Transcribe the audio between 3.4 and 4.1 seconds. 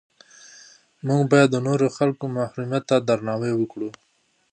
وکړو.